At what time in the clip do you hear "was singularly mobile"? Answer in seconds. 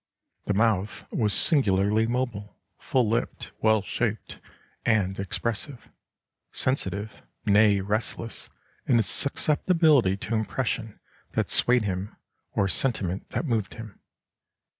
1.11-2.57